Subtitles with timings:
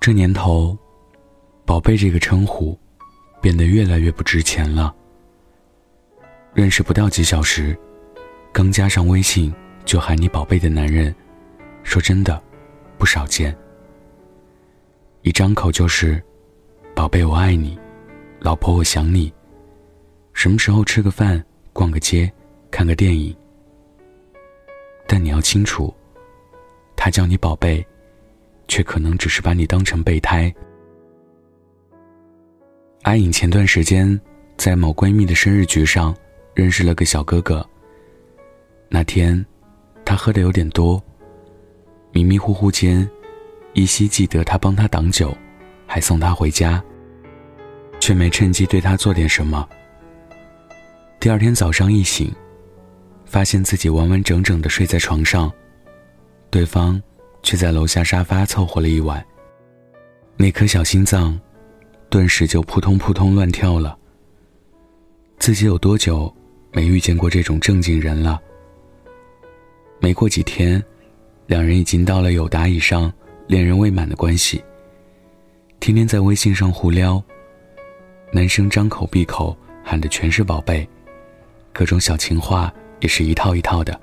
[0.00, 0.76] 这年头
[1.66, 2.78] ，“宝贝”这个称呼
[3.42, 4.94] 变得越来越不值钱了。
[6.54, 7.76] 认识不到几小时，
[8.52, 9.52] 刚加上微信
[9.84, 11.14] 就喊你“宝贝”的男人，
[11.82, 12.40] 说真的，
[12.96, 13.54] 不少见。
[15.22, 16.22] 一张口就是
[16.94, 17.78] “宝贝，我爱你
[18.40, 19.32] ”，“老婆，我想你”。
[20.32, 22.32] 什么时候吃个饭、逛个街、
[22.70, 23.36] 看个电影？
[25.06, 25.92] 但你要清楚，
[26.96, 27.84] 他叫你宝贝，
[28.68, 30.54] 却可能只是把你当成备胎。
[33.02, 34.20] 阿颖前段时间
[34.56, 36.14] 在某闺蜜的生日局上
[36.54, 37.66] 认识了个小哥哥。
[38.88, 39.44] 那天，
[40.04, 41.02] 他喝的有点多，
[42.12, 43.08] 迷迷糊糊间，
[43.72, 45.36] 依稀记得他帮他挡酒，
[45.86, 46.82] 还送他回家，
[47.98, 49.68] 却没趁机对他做点什么。
[51.18, 52.32] 第二天早上一醒。
[53.30, 55.52] 发现自己完完整整的睡在床上，
[56.48, 56.98] 对方
[57.42, 59.24] 却在楼下沙发凑合了一晚。
[60.36, 61.38] 那颗小心脏，
[62.08, 63.96] 顿时就扑通扑通乱跳了。
[65.38, 66.34] 自己有多久
[66.72, 68.40] 没遇见过这种正经人了？
[70.00, 70.82] 没过几天，
[71.46, 73.12] 两人已经到了有达以上、
[73.46, 74.62] 恋人未满的关系。
[75.80, 77.22] 天天在微信上互撩，
[78.32, 80.88] 男生张口闭口喊的全是宝贝，
[81.72, 82.72] 各种小情话。
[83.00, 83.96] 也是一套一套的，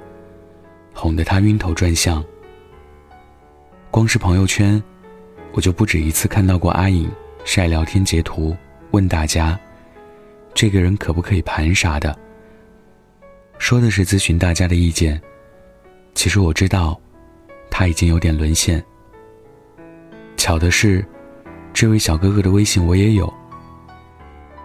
[0.94, 2.24] 哄得他晕头转向。
[3.96, 4.84] 光是朋友圈，
[5.54, 7.10] 我就不止一次看到过阿颖
[7.46, 8.54] 晒聊天截图，
[8.92, 9.58] 问大家，
[10.54, 12.14] 这个人可不可以盘啥的。
[13.58, 15.22] 说的是咨询大家的意见，
[16.14, 17.00] 其实我知道，
[17.72, 18.84] 他已经有点沦陷。
[20.36, 21.02] 巧的是，
[21.72, 23.34] 这位小哥哥的微信我也有，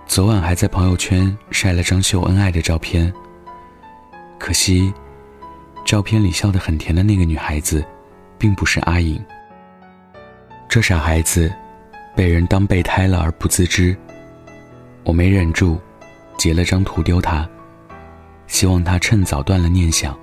[0.08, 3.12] 昨晚还在朋友圈晒了张秀恩爱的照片。
[4.40, 4.92] 可惜，
[5.84, 7.84] 照片里笑得很甜的那个女孩子，
[8.40, 9.22] 并不是阿颖。
[10.66, 11.52] 这傻孩子，
[12.16, 13.94] 被人当备胎了而不自知。
[15.04, 15.78] 我没忍住，
[16.38, 17.46] 截了张图丢他，
[18.46, 20.18] 希望他趁早断了念想。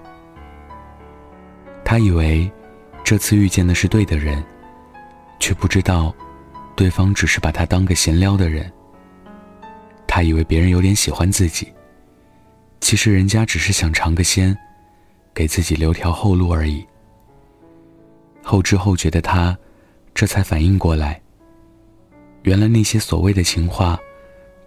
[1.86, 2.52] 他以为，
[3.04, 4.44] 这次遇见的是对的人，
[5.40, 6.14] 却不知道，
[6.76, 8.72] 对方只是把他当个闲聊的人。
[10.08, 11.72] 他以为别人有点喜欢自己。
[12.80, 14.58] 其实人家只是想尝个鲜，
[15.34, 16.86] 给自己留条后路而已。
[18.48, 19.56] 后知后觉的他，
[20.16, 21.22] 这才反应过来，
[22.44, 24.00] 原来那些所谓的情话，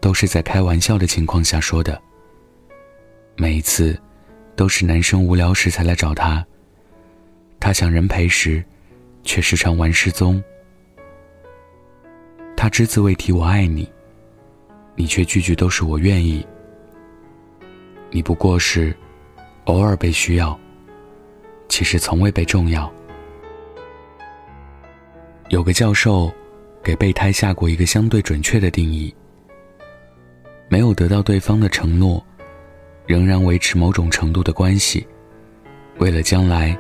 [0.03, 1.99] 都是在开玩笑的情况下说的。
[3.37, 3.99] 每一次，
[4.55, 6.47] 都是男生无聊时才来找他，
[7.59, 8.63] 他想人陪时，
[9.23, 10.45] 却时常玩失踪。
[12.59, 13.91] 他只字未提我爱你，
[14.95, 16.47] 你却句句都是我愿意。
[18.11, 18.95] 你不过是
[19.65, 20.55] 偶尔被需要，
[21.71, 22.93] 其实从未被重要。
[25.51, 26.33] 有个教授
[26.81, 29.13] 给备胎下过一个相对准确的定义：
[30.69, 32.25] 没有得到对方的承诺，
[33.05, 35.05] 仍然维持某种程度的关系，
[35.99, 36.79] 为了将来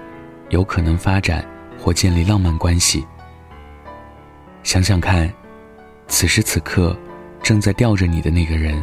[0.50, 1.44] 有可能发展
[1.80, 3.04] 或建立浪漫关系。
[4.62, 5.28] 想想看，
[6.06, 6.96] 此时此刻
[7.42, 8.80] 正在吊着你的那个人，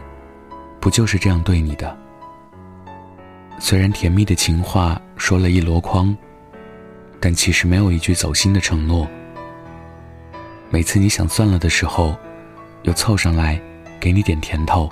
[0.82, 1.98] 不就是这样对你的？
[3.58, 6.14] 虽然甜蜜的情话说了一箩筐，
[7.22, 9.08] 但其实没有一句走心的承诺。
[10.70, 12.16] 每次你想算了的时候，
[12.84, 13.60] 又凑上来
[14.00, 14.90] 给你点甜头，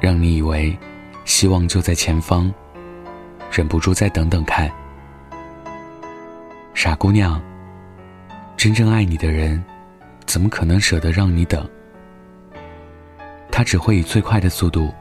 [0.00, 0.76] 让你以为
[1.26, 2.52] 希望就在前方，
[3.52, 4.70] 忍不住再等等看。
[6.72, 7.40] 傻姑娘，
[8.56, 9.62] 真正爱你的人，
[10.24, 11.68] 怎么可能舍得让你等？
[13.50, 14.92] 他只会以最快的速度，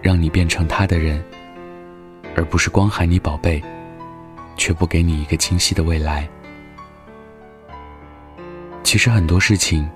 [0.00, 1.22] 让你变成他的人。
[2.36, 3.60] 而不是光喊你宝贝，
[4.56, 6.28] 却不给你一个清晰的未来。
[8.88, 9.86] 其实很多事情，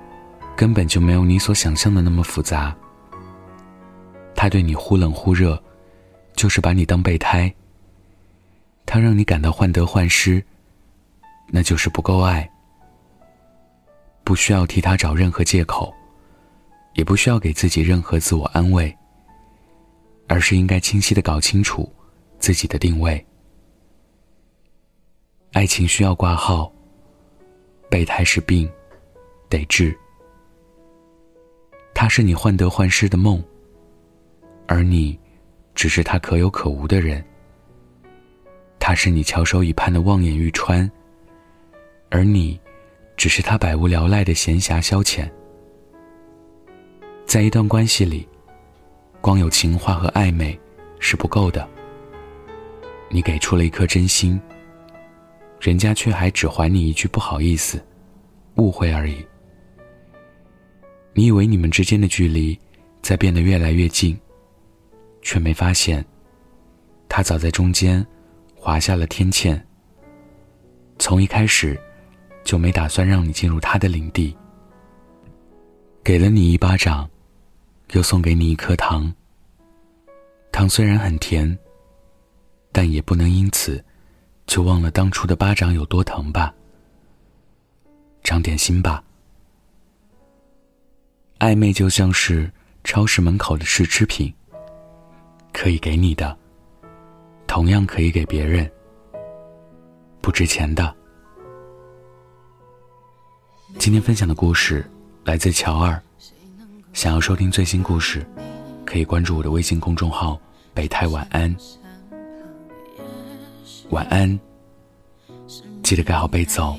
[0.55, 2.77] 根本就没有你所想象的那么复杂。
[4.35, 5.59] 他对你忽冷忽热，
[6.35, 7.51] 就是把你当备胎；
[8.85, 10.45] 他让你感到患得患失，
[11.49, 12.47] 那就是不够爱。
[14.25, 15.91] 不需要替他找任何借口，
[16.93, 18.95] 也不需要给自己任何自我安慰，
[20.29, 21.91] 而是应该清晰的搞清楚。
[22.39, 23.27] 自己的定位，
[25.53, 26.71] 爱情需要挂号。
[27.89, 28.71] 备胎是病，
[29.53, 29.95] 得治。
[31.95, 33.43] 他是你患得患失的梦，
[34.67, 35.19] 而你，
[35.75, 37.23] 只是他可有可无的人。
[38.81, 40.91] 他是你翘首以盼的望眼欲穿，
[42.11, 42.59] 而你，
[43.15, 45.31] 只是他百无聊赖的闲暇消遣。
[47.27, 48.27] 在一段关系里，
[49.21, 50.59] 光有情话和暧昧
[50.99, 51.69] 是不够的。
[53.11, 54.41] 你给出了一颗真心，
[55.61, 57.81] 人家却还只还你一句不好意思。
[58.57, 59.25] 误会而已。
[61.15, 62.59] 你以为你们之间的距离
[63.03, 64.19] 在变得越来越近，
[65.21, 66.05] 却没发现，
[67.09, 68.05] 他早在中间
[68.55, 69.61] 划下了天堑。
[70.99, 71.79] 从一开始，
[72.45, 74.35] 就没打算让你进入他的领地。
[76.03, 77.09] 给了你一巴掌，
[77.93, 79.13] 又送给你一颗糖。
[80.51, 81.59] 糖虽然很甜，
[82.73, 83.85] 但也不能因此
[84.47, 86.55] 就忘了当初的巴掌有多疼吧。
[88.25, 89.05] 长点心吧。
[91.43, 92.49] 暧昧就像是
[92.85, 94.33] 超市门口的试吃品，
[95.53, 96.39] 可以给你的，
[97.49, 98.71] 同样可以给别人。
[100.21, 100.95] 不值钱的。
[103.77, 104.89] 今天分享的故事。
[105.25, 106.01] 来自乔二，
[106.93, 108.25] 想要收听最新故事，
[108.85, 110.41] 可以关注我的微信公众号
[110.75, 111.53] “北太晚安”。
[113.91, 114.39] 晚安，
[115.83, 116.77] 记得盖好被子哦。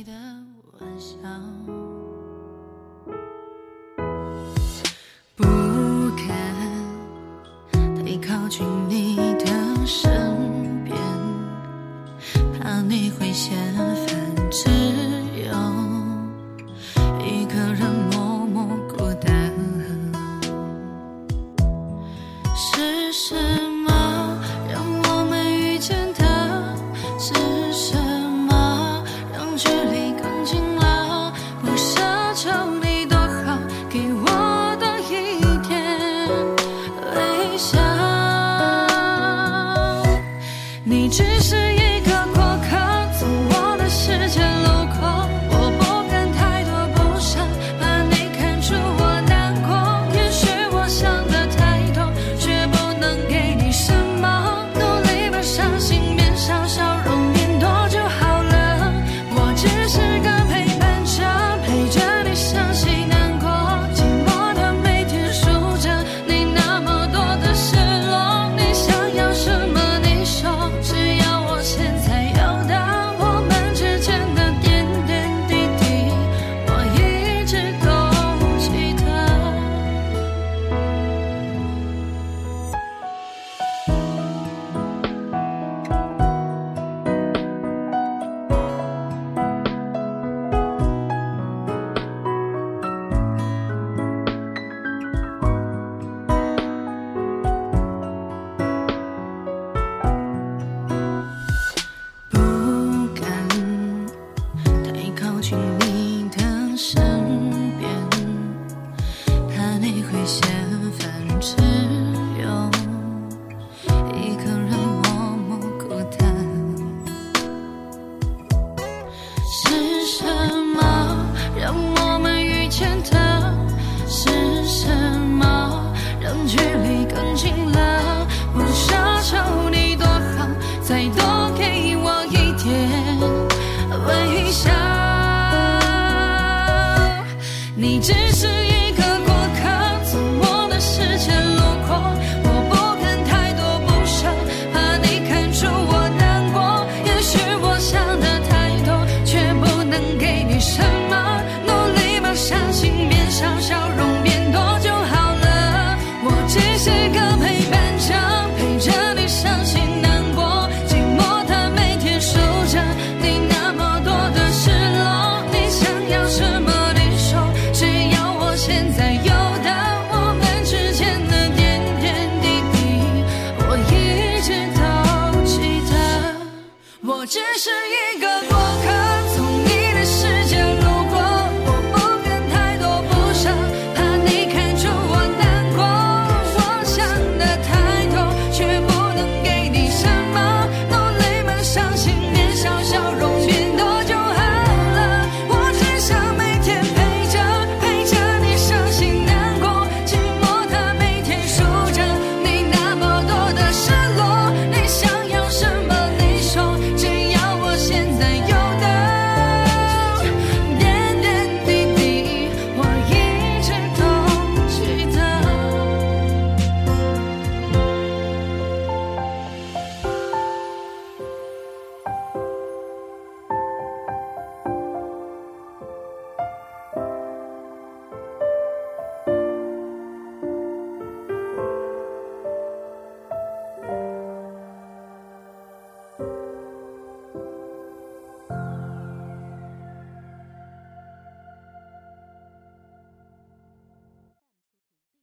[37.57, 37.81] 想，
[40.83, 41.72] 你只是。